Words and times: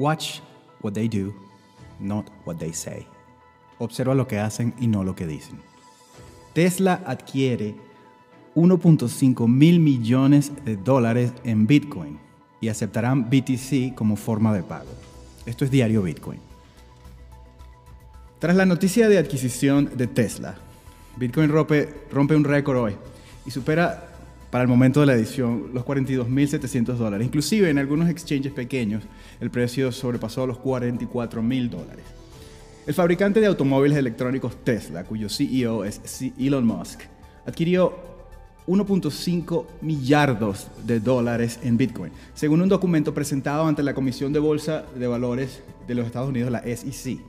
Watch 0.00 0.40
what 0.80 0.94
they 0.94 1.08
do, 1.08 1.34
not 1.98 2.24
what 2.46 2.56
they 2.56 2.72
say. 2.72 3.06
Observa 3.78 4.14
lo 4.14 4.26
que 4.26 4.38
hacen 4.38 4.72
y 4.80 4.86
no 4.86 5.04
lo 5.04 5.14
que 5.14 5.26
dicen. 5.26 5.60
Tesla 6.54 7.02
adquiere 7.04 7.74
1.5 8.54 9.46
mil 9.46 9.78
millones 9.78 10.52
de 10.64 10.76
dólares 10.76 11.34
en 11.44 11.66
Bitcoin 11.66 12.18
y 12.62 12.68
aceptarán 12.68 13.28
BTC 13.28 13.94
como 13.94 14.16
forma 14.16 14.54
de 14.54 14.62
pago. 14.62 14.88
Esto 15.44 15.66
es 15.66 15.70
diario 15.70 16.02
Bitcoin. 16.02 16.40
Tras 18.38 18.56
la 18.56 18.64
noticia 18.64 19.06
de 19.06 19.18
adquisición 19.18 19.98
de 19.98 20.06
Tesla, 20.06 20.56
Bitcoin 21.18 21.50
rompe, 21.50 22.06
rompe 22.10 22.34
un 22.34 22.44
récord 22.44 22.78
hoy 22.78 22.96
y 23.44 23.50
supera 23.50 24.09
para 24.50 24.62
el 24.62 24.68
momento 24.68 25.00
de 25.00 25.06
la 25.06 25.14
edición 25.14 25.70
los 25.72 25.84
42.700 25.84 26.94
dólares. 26.96 27.26
Inclusive 27.26 27.70
en 27.70 27.78
algunos 27.78 28.08
exchanges 28.08 28.52
pequeños 28.52 29.04
el 29.40 29.50
precio 29.50 29.92
sobrepasó 29.92 30.46
los 30.46 30.58
44.000 30.58 31.68
dólares. 31.68 32.04
El 32.86 32.94
fabricante 32.94 33.40
de 33.40 33.46
automóviles 33.46 33.96
electrónicos 33.96 34.64
Tesla, 34.64 35.04
cuyo 35.04 35.28
CEO 35.28 35.84
es 35.84 36.00
Elon 36.38 36.66
Musk, 36.66 37.00
adquirió 37.46 38.10
1.5 38.66 39.66
millardos 39.82 40.68
de 40.86 41.00
dólares 41.00 41.60
en 41.62 41.76
Bitcoin, 41.76 42.12
según 42.34 42.62
un 42.62 42.68
documento 42.68 43.14
presentado 43.14 43.66
ante 43.66 43.82
la 43.82 43.94
Comisión 43.94 44.32
de 44.32 44.38
Bolsa 44.38 44.84
de 44.94 45.06
Valores 45.06 45.62
de 45.86 45.94
los 45.94 46.06
Estados 46.06 46.28
Unidos, 46.28 46.50
la 46.50 46.62
SEC, 46.62 47.20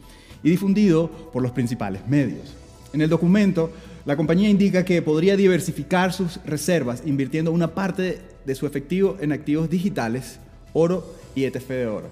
y 0.44 0.49
difundido 0.49 1.10
por 1.32 1.41
los 1.41 1.52
principales 1.52 2.08
medios. 2.08 2.55
En 2.94 3.02
el 3.02 3.09
documento, 3.09 3.72
la 4.05 4.18
compañía 4.18 4.50
indica 4.50 4.84
que 4.84 5.02
podría 5.02 5.38
diversificar 5.38 6.12
sus 6.13 6.40
reservas 6.44 7.04
invirtiendo 7.05 7.52
una 7.52 7.73
parte 7.73 8.20
de 8.45 8.55
su 8.55 8.66
efectivo 8.66 9.18
en 9.22 9.32
activos 9.32 9.70
digitales, 9.70 10.40
oro 10.73 11.16
y 11.35 11.44
ETF 11.44 11.70
de 11.70 11.88
oro, 11.88 12.09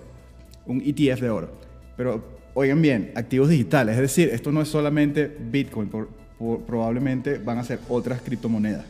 un 0.65 0.81
ETF 0.81 1.21
de 1.21 1.29
oro. 1.29 1.49
Pero 1.97 2.23
oigan 2.53 2.81
bien, 2.81 3.11
activos 3.15 3.49
digitales, 3.49 3.95
es 3.95 4.01
decir, 4.01 4.29
esto 4.31 4.51
no 4.51 4.61
es 4.61 4.67
solamente 4.67 5.35
Bitcoin, 5.51 5.89
probablemente 6.65 7.37
van 7.37 7.57
a 7.57 7.63
ser 7.63 7.79
otras 7.89 8.21
criptomonedas. 8.21 8.85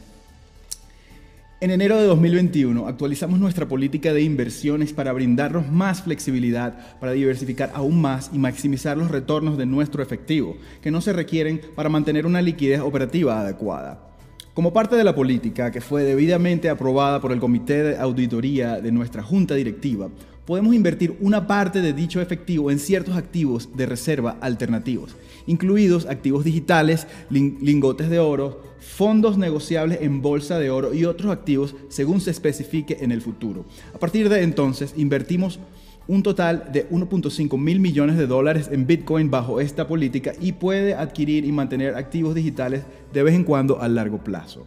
En 1.61 1.71
enero 1.71 1.97
de 1.97 2.05
2021 2.05 2.87
actualizamos 2.87 3.37
nuestra 3.37 3.67
política 3.67 4.13
de 4.13 4.21
inversiones 4.21 4.93
para 4.93 5.11
brindarnos 5.11 5.69
más 5.69 6.01
flexibilidad, 6.01 6.97
para 7.01 7.11
diversificar 7.11 7.71
aún 7.73 7.99
más 7.99 8.31
y 8.31 8.39
maximizar 8.39 8.95
los 8.95 9.11
retornos 9.11 9.57
de 9.57 9.65
nuestro 9.65 10.01
efectivo, 10.01 10.55
que 10.81 10.89
no 10.89 11.01
se 11.01 11.11
requieren 11.11 11.59
para 11.75 11.89
mantener 11.89 12.25
una 12.25 12.41
liquidez 12.41 12.79
operativa 12.79 13.41
adecuada. 13.41 14.07
Como 14.53 14.71
parte 14.71 14.95
de 14.95 15.03
la 15.03 15.13
política 15.13 15.69
que 15.69 15.81
fue 15.81 16.03
debidamente 16.03 16.69
aprobada 16.69 17.19
por 17.19 17.33
el 17.33 17.41
Comité 17.41 17.83
de 17.83 17.97
Auditoría 17.97 18.79
de 18.79 18.93
nuestra 18.93 19.21
Junta 19.21 19.55
Directiva, 19.55 20.07
podemos 20.49 20.73
invertir 20.73 21.15
una 21.21 21.45
parte 21.45 21.79
de 21.79 21.93
dicho 21.93 22.21
efectivo 22.21 22.71
en 22.71 22.79
ciertos 22.79 23.15
activos 23.15 23.69
de 23.77 23.85
reserva 23.85 24.35
alternativos, 24.41 25.15
incluidos 25.45 26.07
activos 26.07 26.43
digitales, 26.43 27.05
lingotes 27.29 28.09
de 28.09 28.17
oro, 28.17 28.63
fondos 28.79 29.37
negociables 29.37 29.99
en 30.01 30.23
bolsa 30.23 30.57
de 30.57 30.71
oro 30.71 30.91
y 30.91 31.05
otros 31.05 31.31
activos 31.31 31.75
según 31.89 32.19
se 32.19 32.31
especifique 32.31 32.97
en 33.01 33.11
el 33.11 33.21
futuro. 33.21 33.63
A 33.93 33.99
partir 33.99 34.27
de 34.27 34.41
entonces, 34.41 34.95
invertimos 34.97 35.59
un 36.07 36.23
total 36.23 36.71
de 36.73 36.89
1.5 36.89 37.55
mil 37.59 37.79
millones 37.79 38.17
de 38.17 38.25
dólares 38.25 38.71
en 38.71 38.87
Bitcoin 38.87 39.29
bajo 39.29 39.61
esta 39.61 39.87
política 39.87 40.33
y 40.41 40.53
puede 40.53 40.95
adquirir 40.95 41.45
y 41.45 41.51
mantener 41.51 41.93
activos 41.93 42.33
digitales 42.33 42.81
de 43.13 43.21
vez 43.21 43.35
en 43.35 43.43
cuando 43.43 43.83
a 43.83 43.87
largo 43.87 44.23
plazo. 44.23 44.65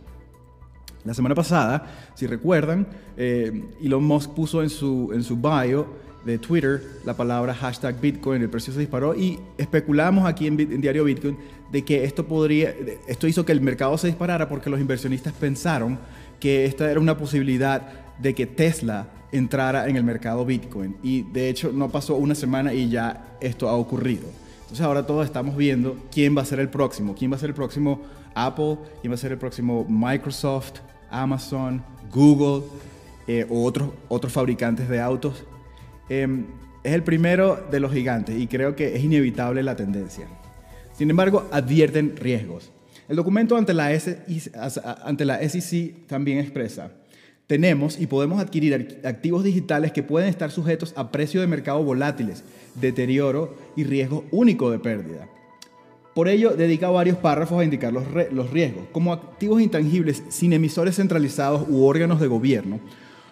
La 1.05 1.15
semana 1.15 1.35
pasada, 1.35 1.87
si 2.15 2.27
recuerdan, 2.27 2.87
eh, 3.17 3.65
Elon 3.83 4.05
Musk 4.05 4.31
puso 4.31 4.63
en 4.63 4.71
su, 4.71 5.11
en 5.13 5.23
su 5.23 5.37
bio 5.37 5.87
de 6.25 6.39
Twitter 6.39 6.83
la 7.05 7.17
palabra 7.17 7.53
hashtag 7.55 8.01
Bitcoin, 8.01 8.43
el 8.43 8.49
precio 8.49 8.73
se 8.73 8.79
disparó 8.79 9.15
y 9.15 9.41
especulamos 9.59 10.25
aquí 10.25 10.47
en, 10.47 10.59
en, 10.61 10.81
Diario 10.81 11.03
Bitcoin 11.03 11.37
de 11.73 11.85
que 11.85 12.05
esto 12.05 12.27
podría, 12.27 12.73
esto 13.09 13.27
hizo 13.27 13.45
que 13.45 13.51
el 13.51 13.61
mercado 13.61 13.99
se 13.99 14.07
disparara 14.07 14.49
porque 14.49 14.71
los 14.71 14.79
inversionistas 14.79 15.33
pensaron 15.33 15.99
que 16.39 16.65
esta 16.65 16.91
era 16.91 17.01
una 17.01 17.17
posibilidad 17.17 17.83
de 18.19 18.35
que 18.35 18.47
Tesla 18.47 19.09
entrara 19.33 19.89
en 19.89 19.97
el 19.97 20.05
mercado 20.05 20.45
Bitcoin. 20.45 20.97
Y 21.03 21.23
de 21.23 21.49
hecho 21.49 21.73
no 21.73 21.89
pasó 21.89 22.15
una 22.17 22.35
semana 22.35 22.73
y 22.73 22.89
ya 22.91 23.37
esto 23.41 23.69
ha 23.69 23.75
ocurrido. 23.75 24.29
Entonces 24.61 24.85
ahora 24.85 25.07
todos 25.07 25.25
estamos 25.25 25.57
viendo 25.57 25.97
quién 26.13 26.37
va 26.37 26.43
a 26.43 26.45
ser 26.45 26.61
el 26.61 26.69
próximo, 26.69 27.15
quién 27.15 27.33
va 27.33 27.37
a 27.37 27.41
ser 27.41 27.51
el 27.51 27.55
próximo 27.55 28.03
Apple, 28.35 28.79
quién 29.01 29.11
va 29.11 29.15
a 29.15 29.19
ser 29.19 29.33
el 29.33 29.39
próximo 29.39 29.85
Microsoft, 29.89 30.81
Amazon, 31.13 31.85
Google 32.13 32.65
eh, 33.29 33.47
o 33.49 33.65
otros, 33.65 33.91
otros 34.09 34.33
fabricantes 34.33 34.89
de 34.89 35.01
autos. 35.01 35.45
Em, 36.09 36.47
es 36.83 36.93
el 36.93 37.05
primero 37.05 37.65
de 37.71 37.79
los 37.79 37.93
gigantes 37.93 38.37
y 38.41 38.49
creo 38.49 38.75
que 38.75 38.97
es 38.97 39.05
inevitable 39.05 39.63
la 39.63 39.77
tendencia. 39.77 40.27
Sin 40.93 41.11
embargo, 41.11 41.49
advierten 41.53 42.17
riesgos. 42.17 42.73
El 43.09 43.17
documento 43.17 43.57
ante 43.57 43.75
la, 43.75 43.91
ante 45.05 45.25
la 45.25 45.49
SEC 45.49 46.07
también 46.07 46.39
expresa, 46.39 46.93
tenemos 47.47 48.01
y 48.01 48.07
podemos 48.07 48.41
adquirir 48.41 49.01
activos 49.05 49.45
digitales 49.45 49.93
que 49.93 50.03
pueden 50.03 50.29
estar 50.29 50.51
sujetos 50.51 50.95
a 50.97 51.13
precios 51.13 51.43
de 51.43 51.47
mercado 51.47 51.83
volátiles, 51.83 52.43
deterioro 52.75 53.57
y 53.77 53.85
riesgo 53.85 54.25
único 54.31 54.71
de 54.71 54.79
pérdida. 54.79 55.29
Por 56.15 56.29
ello, 56.29 56.51
dedica 56.51 56.91
varios 56.91 57.17
párrafos 57.17 57.61
a 57.61 57.65
indicar 57.65 57.93
los, 57.93 58.05
los 58.33 58.51
riesgos. 58.51 58.85
Como 58.93 59.13
activos 59.13 59.63
intangibles 59.63 60.23
sin 60.29 60.53
emisores 60.53 60.97
centralizados 60.97 61.67
u 61.69 61.85
órganos 61.85 62.21
de 62.21 62.27
gobierno, 62.27 62.81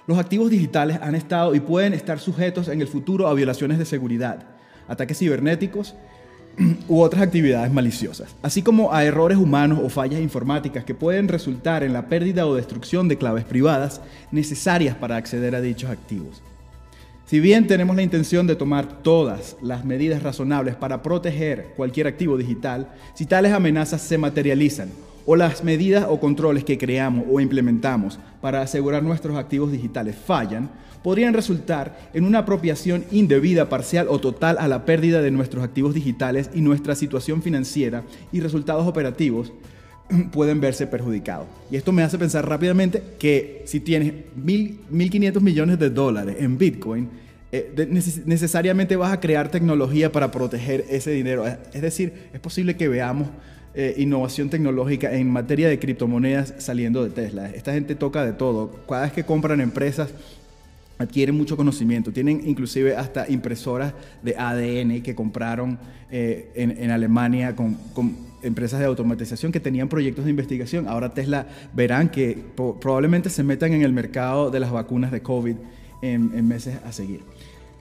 los 0.06 0.18
activos 0.18 0.50
digitales 0.50 0.98
han 1.02 1.14
estado 1.14 1.54
y 1.54 1.60
pueden 1.60 1.92
estar 1.92 2.18
sujetos 2.18 2.68
en 2.68 2.80
el 2.80 2.88
futuro 2.88 3.28
a 3.28 3.34
violaciones 3.34 3.78
de 3.78 3.84
seguridad, 3.84 4.44
ataques 4.88 5.18
cibernéticos 5.18 5.94
u 6.88 7.00
otras 7.00 7.22
actividades 7.22 7.72
maliciosas, 7.72 8.34
así 8.42 8.62
como 8.62 8.92
a 8.92 9.04
errores 9.04 9.38
humanos 9.38 9.78
o 9.82 9.88
fallas 9.88 10.20
informáticas 10.20 10.84
que 10.84 10.94
pueden 10.94 11.28
resultar 11.28 11.84
en 11.84 11.92
la 11.92 12.08
pérdida 12.08 12.46
o 12.46 12.54
destrucción 12.54 13.08
de 13.08 13.18
claves 13.18 13.44
privadas 13.44 14.00
necesarias 14.32 14.96
para 14.96 15.16
acceder 15.16 15.54
a 15.54 15.60
dichos 15.60 15.90
activos. 15.90 16.42
Si 17.30 17.38
bien 17.38 17.68
tenemos 17.68 17.94
la 17.94 18.02
intención 18.02 18.48
de 18.48 18.56
tomar 18.56 19.04
todas 19.04 19.56
las 19.62 19.84
medidas 19.84 20.20
razonables 20.20 20.74
para 20.74 21.00
proteger 21.00 21.74
cualquier 21.76 22.08
activo 22.08 22.36
digital, 22.36 22.88
si 23.14 23.24
tales 23.24 23.52
amenazas 23.52 24.02
se 24.02 24.18
materializan 24.18 24.88
o 25.26 25.36
las 25.36 25.62
medidas 25.62 26.06
o 26.08 26.18
controles 26.18 26.64
que 26.64 26.76
creamos 26.76 27.24
o 27.30 27.38
implementamos 27.38 28.18
para 28.40 28.62
asegurar 28.62 29.04
nuestros 29.04 29.36
activos 29.36 29.70
digitales 29.70 30.16
fallan, 30.16 30.72
podrían 31.04 31.32
resultar 31.32 32.10
en 32.14 32.24
una 32.24 32.40
apropiación 32.40 33.04
indebida, 33.12 33.68
parcial 33.68 34.08
o 34.10 34.18
total 34.18 34.56
a 34.58 34.66
la 34.66 34.84
pérdida 34.84 35.22
de 35.22 35.30
nuestros 35.30 35.62
activos 35.62 35.94
digitales 35.94 36.50
y 36.52 36.62
nuestra 36.62 36.96
situación 36.96 37.42
financiera 37.42 38.02
y 38.32 38.40
resultados 38.40 38.88
operativos 38.88 39.52
pueden 40.32 40.60
verse 40.60 40.86
perjudicados. 40.86 41.46
Y 41.70 41.76
esto 41.76 41.92
me 41.92 42.02
hace 42.02 42.18
pensar 42.18 42.48
rápidamente 42.48 43.02
que 43.18 43.62
si 43.66 43.80
tienes 43.80 44.12
1.500 44.36 45.40
millones 45.40 45.78
de 45.78 45.90
dólares 45.90 46.36
en 46.40 46.58
Bitcoin, 46.58 47.08
eh, 47.52 47.88
necesariamente 48.26 48.94
vas 48.96 49.12
a 49.12 49.20
crear 49.20 49.50
tecnología 49.50 50.12
para 50.12 50.30
proteger 50.30 50.84
ese 50.88 51.10
dinero. 51.10 51.44
Es 51.46 51.82
decir, 51.82 52.28
es 52.32 52.40
posible 52.40 52.76
que 52.76 52.88
veamos 52.88 53.28
eh, 53.74 53.94
innovación 53.98 54.50
tecnológica 54.50 55.12
en 55.14 55.30
materia 55.30 55.68
de 55.68 55.78
criptomonedas 55.78 56.54
saliendo 56.58 57.04
de 57.04 57.10
Tesla. 57.10 57.50
Esta 57.50 57.72
gente 57.72 57.94
toca 57.94 58.24
de 58.24 58.32
todo. 58.32 58.70
Cada 58.88 59.02
vez 59.02 59.12
que 59.12 59.24
compran 59.24 59.60
empresas, 59.60 60.10
adquieren 61.00 61.36
mucho 61.36 61.56
conocimiento. 61.56 62.12
Tienen 62.12 62.42
inclusive 62.46 62.94
hasta 62.94 63.28
impresoras 63.28 63.94
de 64.22 64.36
ADN 64.36 65.02
que 65.02 65.14
compraron 65.14 65.78
eh, 66.10 66.50
en, 66.54 66.90
Alemania 66.90 67.56
con, 67.56 67.76
empresas 68.42 68.80
de 68.80 68.86
automatización 68.86 69.50
que 69.50 69.60
tenían 69.60 69.88
proyectos 69.88 70.24
de 70.24 70.30
investigación. 70.30 70.86
Ahora 70.86 71.12
Tesla 71.12 71.46
verán 71.74 72.10
que 72.10 72.38
probablemente 72.54 73.30
se 73.30 73.42
metan 73.42 73.72
en 73.72 73.82
el 73.82 73.92
mercado 73.92 74.50
de 74.50 74.60
las 74.60 74.70
vacunas 74.70 75.10
de 75.10 75.22
COVID 75.22 75.56
en 76.02 76.48
meses 76.48 76.78
a 76.84 76.92
seguir. 76.92 77.20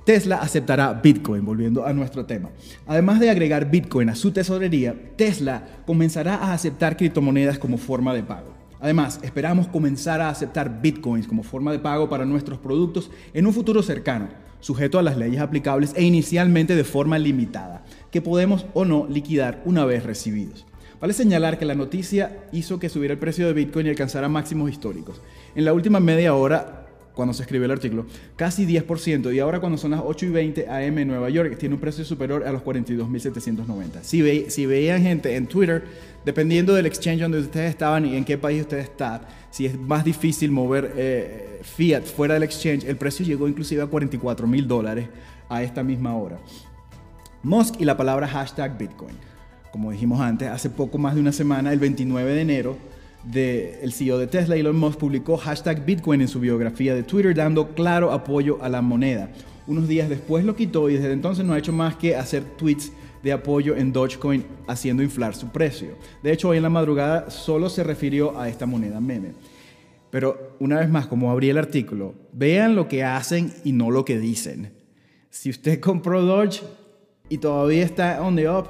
Tesla 0.10 0.38
aceptará 0.38 0.92
Bitcoin, 0.94 1.46
volviendo 1.46 1.86
a 1.86 1.94
nuestro 1.94 2.26
tema. 2.26 2.50
Además 2.88 3.20
de 3.20 3.30
agregar 3.30 3.70
Bitcoin 3.70 4.10
a 4.10 4.16
su 4.16 4.32
tesorería, 4.32 4.96
Tesla 5.16 5.62
comenzará 5.86 6.34
a 6.36 6.54
aceptar 6.54 6.98
criptomonedas 6.98 7.60
como 7.60 7.78
forma 7.78 8.14
de 8.16 8.24
pago. 8.24 8.49
Además, 8.82 9.20
esperamos 9.24 9.68
comenzar 9.68 10.22
a 10.22 10.30
aceptar 10.30 10.82
bitcoins 10.82 11.28
como 11.28 11.44
forma 11.44 11.72
de 11.72 11.80
pago 11.80 12.08
para 12.10 12.26
nuestros 12.26 12.60
productos 12.60 13.12
en 13.34 13.46
un 13.46 13.54
futuro 13.54 13.84
cercano, 13.84 14.30
sujeto 14.62 15.00
a 15.00 15.04
las 15.04 15.18
leyes 15.18 15.42
aplicables 15.42 15.94
e 15.96 16.04
inicialmente 16.04 16.76
de 16.76 16.84
forma 16.84 17.20
limitada, 17.20 17.84
que 18.12 18.22
podemos 18.22 18.66
o 18.74 18.86
no 18.86 19.06
liquidar 19.10 19.62
una 19.66 19.86
vez 19.86 20.04
recibidos. 20.04 20.66
Vale 21.02 21.14
señalar 21.14 21.58
que 21.58 21.66
la 21.66 21.76
noticia 21.76 22.46
hizo 22.52 22.80
que 22.80 22.90
subiera 22.90 23.14
el 23.14 23.20
precio 23.20 23.48
de 23.48 23.54
Bitcoin 23.54 23.88
y 23.88 23.90
alcanzara 23.90 24.28
máximos 24.28 24.70
históricos. 24.70 25.22
En 25.56 25.64
la 25.64 25.74
última 25.74 26.02
media 26.02 26.34
hora 26.34 26.79
cuando 27.20 27.34
se 27.34 27.44
escribió 27.44 27.66
el 27.66 27.72
artículo, 27.72 28.06
casi 28.38 28.66
10%. 28.66 29.36
Y 29.36 29.40
ahora 29.40 29.60
cuando 29.60 29.78
son 29.78 29.92
las 29.92 30.00
8 30.02 30.28
y 30.28 30.30
20 30.30 30.70
AM 30.70 31.00
en 31.00 31.08
Nueva 31.10 31.30
York, 31.30 31.58
tiene 31.58 31.76
un 31.76 31.82
precio 31.82 32.06
superior 32.06 32.48
a 32.48 32.54
los 32.54 32.62
42.790. 32.64 34.04
Si, 34.04 34.22
ve, 34.22 34.46
si 34.48 34.66
veían 34.66 35.02
gente 35.02 35.36
en 35.36 35.46
Twitter, 35.46 35.84
dependiendo 36.24 36.74
del 36.74 36.86
exchange 36.86 37.20
donde 37.20 37.40
ustedes 37.40 37.72
estaban 37.72 38.06
y 38.06 38.16
en 38.16 38.24
qué 38.24 38.38
país 38.38 38.62
usted 38.62 38.78
está, 38.78 39.28
si 39.52 39.66
es 39.66 39.78
más 39.78 40.06
difícil 40.06 40.50
mover 40.50 40.94
eh, 40.96 41.60
fiat 41.62 42.04
fuera 42.06 42.36
del 42.36 42.44
exchange, 42.44 42.86
el 42.86 42.96
precio 42.96 43.26
llegó 43.26 43.50
inclusive 43.50 43.82
a 43.82 43.88
44 43.88 44.48
mil 44.48 44.66
dólares 44.66 45.10
a 45.50 45.62
esta 45.62 45.84
misma 45.84 46.16
hora. 46.16 46.40
Musk 47.44 47.82
y 47.82 47.84
la 47.84 47.98
palabra 47.98 48.30
hashtag 48.30 48.78
Bitcoin. 48.78 49.16
Como 49.74 49.92
dijimos 49.92 50.22
antes, 50.22 50.48
hace 50.48 50.70
poco 50.70 50.98
más 50.98 51.16
de 51.16 51.20
una 51.20 51.34
semana, 51.34 51.74
el 51.74 51.80
29 51.80 52.34
de 52.34 52.42
enero, 52.42 52.78
el 53.34 53.94
CEO 53.94 54.18
de 54.18 54.28
Tesla, 54.28 54.56
Elon 54.56 54.76
Musk, 54.76 55.00
publicó 55.00 55.38
hashtag 55.38 55.86
Bitcoin 55.86 56.22
en 56.22 56.28
su 56.28 56.40
biografía 56.40 56.96
de 56.96 57.04
Twitter, 57.04 57.36
dando 57.36 57.74
claro 57.76 58.12
apoyo 58.12 58.58
a 58.62 58.70
la 58.70 58.82
moneda. 58.82 59.30
Unos 59.68 59.88
días 59.88 60.10
después 60.10 60.44
lo 60.44 60.56
quitó 60.56 60.90
y 60.90 60.96
desde 60.96 61.14
entonces 61.14 61.46
no 61.46 61.54
ha 61.54 61.60
hecho 61.60 61.72
más 61.72 61.96
que 61.96 62.16
hacer 62.16 62.44
tweets 62.58 62.92
de 63.22 63.32
apoyo 63.32 63.76
en 63.76 63.92
Dogecoin, 63.94 64.46
haciendo 64.68 65.04
inflar 65.04 65.36
su 65.36 65.50
precio. 65.50 65.90
De 66.24 66.32
hecho, 66.32 66.50
hoy 66.50 66.58
en 66.58 66.64
la 66.64 66.70
madrugada 66.70 67.30
solo 67.30 67.70
se 67.70 67.84
refirió 67.84 68.40
a 68.40 68.50
esta 68.50 68.66
moneda 68.66 69.00
meme. 69.00 69.34
Pero 70.10 70.56
una 70.60 70.80
vez 70.80 70.90
más, 70.90 71.06
como 71.06 71.30
abrí 71.30 71.50
el 71.50 71.58
artículo, 71.58 72.16
vean 72.34 72.76
lo 72.76 72.88
que 72.88 73.04
hacen 73.04 73.54
y 73.64 73.74
no 73.74 73.92
lo 73.92 74.06
que 74.06 74.18
dicen. 74.18 74.74
Si 75.30 75.50
usted 75.50 75.80
compró 75.80 76.24
Doge 76.24 76.62
y 77.30 77.38
todavía 77.38 77.86
está 77.86 78.22
on 78.24 78.36
the 78.36 78.50
up, 78.50 78.68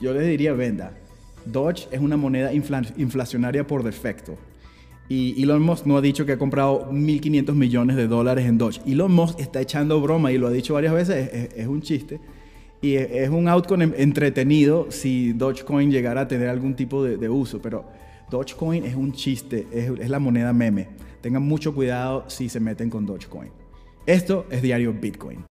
yo 0.00 0.14
le 0.14 0.22
diría 0.22 0.54
venda. 0.54 0.96
Doge 1.44 1.88
es 1.90 2.00
una 2.00 2.16
moneda 2.16 2.52
inflacionaria 2.52 3.66
por 3.66 3.82
defecto. 3.82 4.36
Y 5.08 5.42
Elon 5.42 5.60
Musk 5.62 5.86
no 5.86 5.96
ha 5.96 6.00
dicho 6.00 6.24
que 6.24 6.32
ha 6.32 6.38
comprado 6.38 6.88
1.500 6.92 7.52
millones 7.54 7.96
de 7.96 8.06
dólares 8.06 8.46
en 8.46 8.58
Doge. 8.58 8.80
Elon 8.86 9.12
Musk 9.12 9.40
está 9.40 9.60
echando 9.60 10.00
broma 10.00 10.30
y 10.30 10.38
lo 10.38 10.46
ha 10.46 10.52
dicho 10.52 10.74
varias 10.74 10.94
veces, 10.94 11.50
es, 11.56 11.66
un 11.66 11.82
chiste. 11.82 12.20
Y 12.80 12.94
es, 12.94 13.28
un 13.28 13.48
outcome 13.48 13.92
entretenido 13.96 14.86
si 14.90 15.32
Dogecoin 15.32 15.90
llegara 15.90 16.22
a 16.22 16.28
tener 16.28 16.48
algún 16.48 16.74
tipo 16.74 17.02
de, 17.02 17.28
uso. 17.28 17.60
Pero 17.60 17.86
Dogecoin 18.30 18.84
es 18.84 18.94
un 18.94 19.12
chiste, 19.12 19.66
es, 19.72 19.90
es 19.98 20.08
la 20.08 20.20
moneda 20.20 20.52
meme. 20.52 20.86
Tengan 21.20 21.42
mucho 21.42 21.74
cuidado 21.74 22.24
si 22.28 22.48
se 22.48 22.60
meten 22.60 22.88
con 22.88 23.04
Dogecoin. 23.04 23.50
Esto 24.06 24.46
es 24.48 24.62
Diario 24.62 24.92
Bitcoin. 24.92 25.49